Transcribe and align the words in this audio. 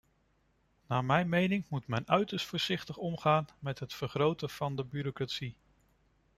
Naar 0.87 1.05
mijn 1.05 1.29
mening 1.29 1.63
moet 1.69 1.87
men 1.87 2.07
uiterst 2.07 2.45
voorzichtig 2.45 2.97
omgaan 2.97 3.47
met 3.59 3.79
het 3.79 3.93
vergroten 3.93 4.49
van 4.49 4.75
de 4.75 4.83
bureaucratie. 4.83 5.55